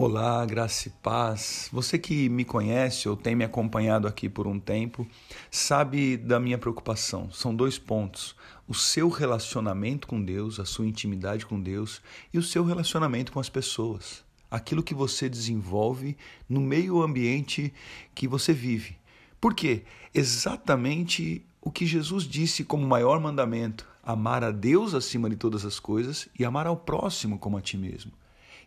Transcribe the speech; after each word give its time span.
Olá, 0.00 0.46
graça 0.46 0.86
e 0.86 0.92
paz. 0.92 1.68
Você 1.72 1.98
que 1.98 2.28
me 2.28 2.44
conhece 2.44 3.08
ou 3.08 3.16
tem 3.16 3.34
me 3.34 3.42
acompanhado 3.42 4.06
aqui 4.06 4.28
por 4.28 4.46
um 4.46 4.60
tempo, 4.60 5.04
sabe 5.50 6.16
da 6.16 6.38
minha 6.38 6.56
preocupação. 6.56 7.28
São 7.32 7.52
dois 7.52 7.78
pontos: 7.78 8.36
o 8.68 8.74
seu 8.74 9.08
relacionamento 9.08 10.06
com 10.06 10.22
Deus, 10.22 10.60
a 10.60 10.64
sua 10.64 10.86
intimidade 10.86 11.44
com 11.44 11.60
Deus 11.60 12.00
e 12.32 12.38
o 12.38 12.44
seu 12.44 12.64
relacionamento 12.64 13.32
com 13.32 13.40
as 13.40 13.48
pessoas. 13.48 14.22
Aquilo 14.48 14.84
que 14.84 14.94
você 14.94 15.28
desenvolve 15.28 16.16
no 16.48 16.60
meio 16.60 17.02
ambiente 17.02 17.74
que 18.14 18.28
você 18.28 18.52
vive. 18.52 18.96
Por 19.40 19.52
quê? 19.52 19.82
Exatamente 20.14 21.44
o 21.60 21.72
que 21.72 21.84
Jesus 21.84 22.22
disse 22.22 22.62
como 22.62 22.86
maior 22.86 23.18
mandamento: 23.18 23.84
amar 24.00 24.44
a 24.44 24.52
Deus 24.52 24.94
acima 24.94 25.28
de 25.28 25.34
todas 25.34 25.64
as 25.64 25.80
coisas 25.80 26.28
e 26.38 26.44
amar 26.44 26.68
ao 26.68 26.76
próximo 26.76 27.36
como 27.36 27.58
a 27.58 27.60
ti 27.60 27.76
mesmo. 27.76 28.12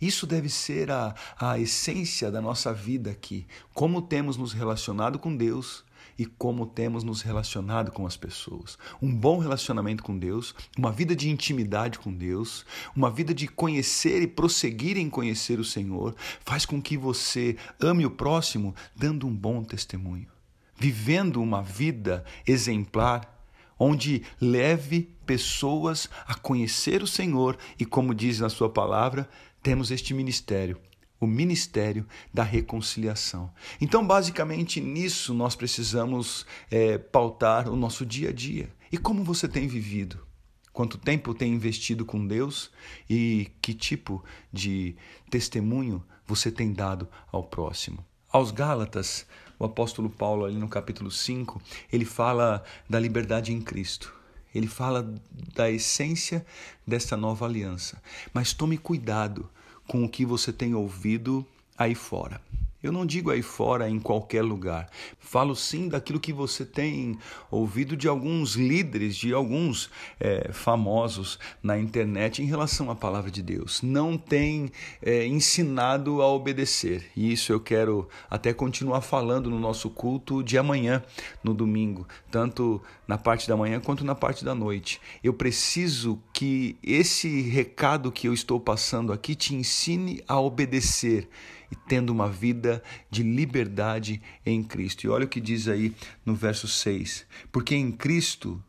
Isso 0.00 0.26
deve 0.26 0.48
ser 0.48 0.90
a, 0.90 1.14
a 1.38 1.58
essência 1.58 2.30
da 2.30 2.40
nossa 2.40 2.72
vida 2.72 3.10
aqui. 3.10 3.46
Como 3.74 4.00
temos 4.00 4.36
nos 4.36 4.52
relacionado 4.52 5.18
com 5.18 5.36
Deus 5.36 5.84
e 6.20 6.26
como 6.26 6.66
temos 6.66 7.02
nos 7.02 7.22
relacionado 7.22 7.90
com 7.90 8.06
as 8.06 8.16
pessoas. 8.16 8.78
Um 9.00 9.14
bom 9.14 9.38
relacionamento 9.38 10.02
com 10.02 10.18
Deus, 10.18 10.54
uma 10.76 10.92
vida 10.92 11.16
de 11.16 11.30
intimidade 11.30 11.98
com 11.98 12.12
Deus, 12.12 12.66
uma 12.94 13.10
vida 13.10 13.32
de 13.32 13.48
conhecer 13.48 14.20
e 14.22 14.26
prosseguir 14.26 14.98
em 14.98 15.08
conhecer 15.08 15.58
o 15.58 15.64
Senhor, 15.64 16.14
faz 16.44 16.66
com 16.66 16.80
que 16.80 16.96
você 16.96 17.56
ame 17.80 18.04
o 18.04 18.10
próximo 18.10 18.74
dando 18.94 19.26
um 19.26 19.34
bom 19.34 19.64
testemunho, 19.64 20.28
vivendo 20.76 21.40
uma 21.40 21.62
vida 21.62 22.22
exemplar 22.46 23.40
onde 23.78 24.22
leve 24.38 25.08
pessoas 25.24 26.10
a 26.26 26.34
conhecer 26.34 27.02
o 27.02 27.06
Senhor 27.06 27.56
e, 27.78 27.86
como 27.86 28.14
diz 28.14 28.40
na 28.40 28.50
Sua 28.50 28.68
palavra, 28.68 29.26
temos 29.62 29.90
este 29.90 30.14
ministério, 30.14 30.78
o 31.20 31.26
ministério 31.26 32.06
da 32.32 32.42
reconciliação. 32.42 33.52
Então, 33.80 34.06
basicamente, 34.06 34.80
nisso 34.80 35.34
nós 35.34 35.54
precisamos 35.54 36.46
é, 36.70 36.96
pautar 36.98 37.68
o 37.68 37.76
nosso 37.76 38.06
dia 38.06 38.30
a 38.30 38.32
dia. 38.32 38.72
E 38.90 38.98
como 38.98 39.22
você 39.22 39.46
tem 39.46 39.68
vivido? 39.68 40.26
Quanto 40.72 40.96
tempo 40.96 41.34
tem 41.34 41.52
investido 41.52 42.04
com 42.04 42.26
Deus 42.26 42.70
e 43.08 43.50
que 43.60 43.74
tipo 43.74 44.24
de 44.52 44.96
testemunho 45.28 46.02
você 46.26 46.50
tem 46.50 46.72
dado 46.72 47.08
ao 47.30 47.44
próximo? 47.44 48.04
Aos 48.32 48.50
Gálatas, 48.52 49.26
o 49.58 49.64
apóstolo 49.64 50.08
Paulo, 50.08 50.44
ali 50.44 50.56
no 50.56 50.68
capítulo 50.68 51.10
5, 51.10 51.60
ele 51.92 52.04
fala 52.04 52.64
da 52.88 52.98
liberdade 52.98 53.52
em 53.52 53.60
Cristo. 53.60 54.14
Ele 54.54 54.66
fala 54.66 55.14
da 55.54 55.70
essência 55.70 56.46
desta 56.86 57.16
nova 57.16 57.44
aliança. 57.44 58.02
Mas 58.32 58.52
tome 58.52 58.78
cuidado 58.78 59.50
com 59.90 60.04
o 60.04 60.08
que 60.08 60.24
você 60.24 60.52
tem 60.52 60.72
ouvido 60.72 61.44
aí 61.76 61.96
fora. 61.96 62.40
Eu 62.82 62.92
não 62.92 63.04
digo 63.04 63.30
aí 63.30 63.42
fora, 63.42 63.90
em 63.90 64.00
qualquer 64.00 64.42
lugar. 64.42 64.88
Falo 65.18 65.54
sim 65.54 65.86
daquilo 65.86 66.18
que 66.18 66.32
você 66.32 66.64
tem 66.64 67.18
ouvido 67.50 67.94
de 67.94 68.08
alguns 68.08 68.54
líderes, 68.54 69.16
de 69.16 69.34
alguns 69.34 69.90
é, 70.18 70.50
famosos 70.50 71.38
na 71.62 71.78
internet 71.78 72.42
em 72.42 72.46
relação 72.46 72.90
à 72.90 72.94
palavra 72.94 73.30
de 73.30 73.42
Deus. 73.42 73.82
Não 73.82 74.16
tem 74.16 74.72
é, 75.02 75.26
ensinado 75.26 76.22
a 76.22 76.28
obedecer. 76.32 77.04
E 77.14 77.30
isso 77.30 77.52
eu 77.52 77.60
quero 77.60 78.08
até 78.30 78.54
continuar 78.54 79.02
falando 79.02 79.50
no 79.50 79.60
nosso 79.60 79.90
culto 79.90 80.42
de 80.42 80.56
amanhã, 80.56 81.02
no 81.44 81.52
domingo, 81.52 82.08
tanto 82.30 82.80
na 83.06 83.18
parte 83.18 83.46
da 83.46 83.58
manhã 83.58 83.78
quanto 83.78 84.06
na 84.06 84.14
parte 84.14 84.42
da 84.42 84.54
noite. 84.54 85.00
Eu 85.22 85.34
preciso 85.34 86.18
que 86.32 86.78
esse 86.82 87.42
recado 87.42 88.10
que 88.10 88.26
eu 88.26 88.32
estou 88.32 88.58
passando 88.58 89.12
aqui 89.12 89.34
te 89.34 89.54
ensine 89.54 90.22
a 90.26 90.40
obedecer 90.40 91.28
e 91.70 91.76
tendo 91.76 92.10
uma 92.10 92.28
vida 92.28 92.82
de 93.10 93.22
liberdade 93.22 94.20
em 94.44 94.62
Cristo. 94.62 95.04
E 95.04 95.08
olha 95.08 95.24
o 95.24 95.28
que 95.28 95.40
diz 95.40 95.68
aí 95.68 95.94
no 96.24 96.34
verso 96.34 96.66
6: 96.66 97.26
Porque 97.52 97.74
em 97.74 97.92
Cristo 97.92 98.62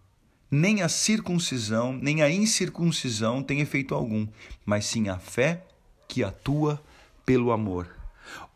nem 0.50 0.82
a 0.82 0.90
circuncisão, 0.90 1.94
nem 1.94 2.22
a 2.22 2.30
incircuncisão 2.30 3.42
tem 3.42 3.62
efeito 3.62 3.96
algum, 3.96 4.28
mas 4.66 4.86
sim 4.86 5.08
a 5.08 5.18
fé 5.18 5.66
que 6.08 6.24
atua 6.24 6.84
pelo 7.26 7.52
amor. 7.52 7.88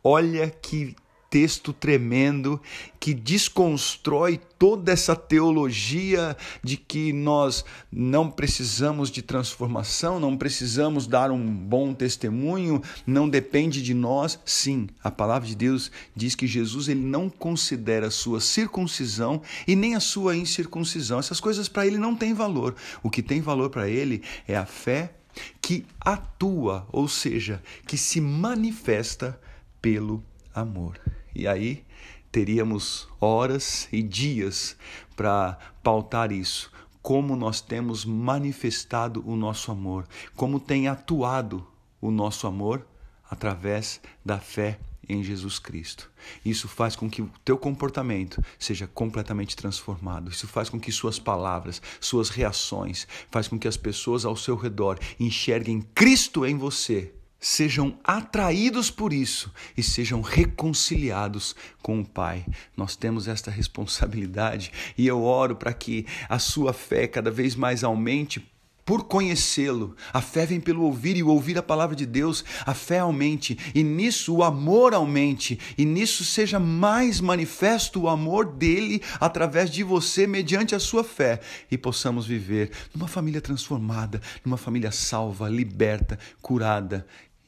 Olha 0.03 0.49
que 0.49 0.95
texto 1.35 1.73
tremendo 1.73 2.61
que 2.97 3.13
desconstrói 3.13 4.39
toda 4.57 4.93
essa 4.93 5.17
teologia 5.17 6.37
de 6.63 6.77
que 6.77 7.11
nós 7.11 7.65
não 7.91 8.31
precisamos 8.31 9.11
de 9.11 9.21
transformação, 9.21 10.17
não 10.17 10.37
precisamos 10.37 11.05
dar 11.05 11.31
um 11.31 11.45
bom 11.45 11.93
testemunho, 11.93 12.81
não 13.05 13.27
depende 13.27 13.81
de 13.81 13.93
nós. 13.93 14.39
Sim, 14.45 14.87
a 15.03 15.11
palavra 15.11 15.45
de 15.45 15.57
Deus 15.57 15.91
diz 16.15 16.35
que 16.35 16.47
Jesus 16.47 16.87
ele 16.87 17.03
não 17.03 17.29
considera 17.29 18.07
a 18.07 18.11
sua 18.11 18.39
circuncisão 18.39 19.41
e 19.67 19.75
nem 19.75 19.93
a 19.93 19.99
sua 19.99 20.37
incircuncisão. 20.37 21.19
Essas 21.19 21.41
coisas 21.41 21.67
para 21.67 21.85
ele 21.85 21.97
não 21.97 22.15
têm 22.15 22.33
valor. 22.33 22.77
O 23.03 23.09
que 23.09 23.21
tem 23.21 23.41
valor 23.41 23.69
para 23.69 23.89
ele 23.89 24.23
é 24.47 24.55
a 24.55 24.65
fé 24.65 25.13
que 25.61 25.85
atua, 25.99 26.87
ou 26.93 27.09
seja, 27.09 27.61
que 27.85 27.97
se 27.97 28.21
manifesta 28.21 29.37
pelo 29.81 30.23
amor. 30.53 30.97
E 31.35 31.47
aí 31.47 31.83
teríamos 32.31 33.07
horas 33.19 33.87
e 33.91 34.01
dias 34.01 34.77
para 35.15 35.57
pautar 35.83 36.31
isso. 36.31 36.71
Como 37.01 37.35
nós 37.35 37.61
temos 37.61 38.05
manifestado 38.05 39.23
o 39.27 39.35
nosso 39.35 39.71
amor, 39.71 40.07
como 40.35 40.59
tem 40.59 40.87
atuado 40.87 41.67
o 42.01 42.09
nosso 42.09 42.47
amor 42.47 42.87
através 43.29 44.01
da 44.23 44.39
fé 44.39 44.79
em 45.07 45.23
Jesus 45.23 45.59
Cristo. 45.59 46.11
Isso 46.43 46.67
faz 46.67 46.95
com 46.95 47.09
que 47.09 47.21
o 47.21 47.29
teu 47.43 47.57
comportamento 47.57 48.43
seja 48.57 48.87
completamente 48.87 49.55
transformado. 49.55 50.31
Isso 50.31 50.47
faz 50.47 50.67
com 50.67 50.79
que 50.79 50.91
suas 50.91 51.19
palavras, 51.19 51.81
suas 51.99 52.29
reações, 52.29 53.07
faz 53.29 53.47
com 53.47 53.59
que 53.59 53.67
as 53.67 53.77
pessoas 53.77 54.25
ao 54.25 54.35
seu 54.35 54.55
redor 54.55 54.97
enxerguem 55.19 55.81
Cristo 55.93 56.45
em 56.45 56.57
você 56.57 57.13
sejam 57.45 57.95
atraídos 58.03 58.89
por 58.89 59.13
isso 59.13 59.53
e 59.77 59.83
sejam 59.83 60.19
reconciliados 60.19 61.55
com 61.79 61.99
o 61.99 62.05
Pai. 62.05 62.43
Nós 62.75 62.95
temos 62.95 63.27
esta 63.27 63.51
responsabilidade 63.51 64.71
e 64.97 65.05
eu 65.05 65.21
oro 65.21 65.55
para 65.55 65.71
que 65.71 66.07
a 66.27 66.39
sua 66.39 66.73
fé 66.73 67.05
cada 67.05 67.29
vez 67.29 67.55
mais 67.55 67.83
aumente 67.83 68.43
por 68.83 69.03
conhecê-lo. 69.03 69.95
A 70.11 70.21
fé 70.21 70.43
vem 70.47 70.59
pelo 70.59 70.83
ouvir 70.83 71.17
e 71.17 71.23
o 71.23 71.27
ouvir 71.27 71.55
a 71.57 71.63
palavra 71.63 71.95
de 71.95 72.05
Deus, 72.07 72.43
a 72.65 72.73
fé 72.73 72.97
aumente 72.97 73.57
e 73.75 73.83
nisso 73.83 74.35
o 74.35 74.43
amor 74.43 74.95
aumente 74.95 75.59
e 75.77 75.85
nisso 75.85 76.25
seja 76.25 76.59
mais 76.59 77.21
manifesto 77.21 78.01
o 78.01 78.09
amor 78.09 78.45
dele 78.45 79.03
através 79.19 79.69
de 79.69 79.83
você 79.83 80.25
mediante 80.25 80.73
a 80.73 80.79
sua 80.79 81.03
fé 81.03 81.39
e 81.69 81.77
possamos 81.77 82.25
viver 82.25 82.71
numa 82.93 83.07
família 83.07 83.41
transformada, 83.41 84.19
numa 84.43 84.57
família 84.57 84.91
salva, 84.91 85.47
liberta, 85.47 86.17
curada 86.41 87.05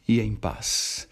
e 0.08 0.22
em 0.22 0.36
paz. 0.36 1.08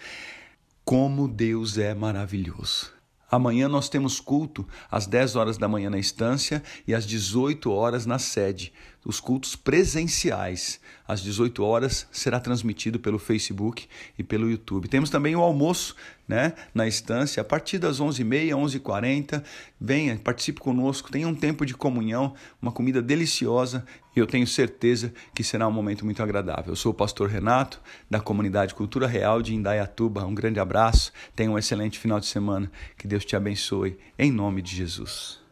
Como 0.83 1.27
Deus 1.27 1.77
é 1.77 1.93
maravilhoso. 1.93 2.93
Amanhã 3.29 3.67
nós 3.67 3.89
temos 3.89 4.19
culto 4.19 4.67
às 4.89 5.07
10 5.07 5.35
horas 5.35 5.57
da 5.57 5.67
manhã 5.67 5.89
na 5.89 5.97
estância 5.97 6.63
e 6.87 6.93
às 6.93 7.05
18 7.05 7.71
horas 7.71 8.05
na 8.05 8.19
sede. 8.19 8.71
Os 9.05 9.19
cultos 9.19 9.55
presenciais, 9.55 10.79
às 11.07 11.21
18 11.21 11.63
horas, 11.63 12.07
será 12.11 12.39
transmitido 12.39 12.99
pelo 12.99 13.19
Facebook 13.19 13.87
e 14.17 14.23
pelo 14.23 14.49
YouTube. 14.49 14.87
Temos 14.87 15.11
também 15.11 15.35
o 15.35 15.41
almoço 15.41 15.95
né, 16.27 16.53
na 16.73 16.87
estância, 16.87 17.39
a 17.39 17.43
partir 17.43 17.77
das 17.77 18.01
11h30, 18.01 18.49
11h40. 18.49 19.43
Venha, 19.79 20.17
participe 20.17 20.59
conosco, 20.59 21.11
tenha 21.11 21.27
um 21.27 21.35
tempo 21.35 21.67
de 21.67 21.75
comunhão, 21.75 22.33
uma 22.59 22.71
comida 22.71 22.99
deliciosa 22.99 23.85
e 24.15 24.19
eu 24.19 24.25
tenho 24.25 24.47
certeza 24.47 25.13
que 25.35 25.43
será 25.43 25.67
um 25.67 25.71
momento 25.71 26.03
muito 26.03 26.23
agradável. 26.23 26.71
Eu 26.71 26.75
sou 26.75 26.91
o 26.91 26.95
pastor 26.95 27.29
Renato, 27.29 27.79
da 28.09 28.19
comunidade 28.19 28.73
Cultura 28.73 29.05
Real 29.05 29.39
de 29.39 29.53
Indaiatuba. 29.53 30.25
Um 30.25 30.33
grande 30.33 30.59
abraço, 30.59 31.11
tenha 31.35 31.51
um 31.51 31.59
excelente 31.59 31.99
final 31.99 32.19
de 32.19 32.25
semana. 32.25 32.71
Que 32.97 33.07
Deus 33.07 33.23
te 33.23 33.35
abençoe, 33.35 33.99
em 34.17 34.31
nome 34.31 34.63
de 34.63 34.75
Jesus. 34.75 35.44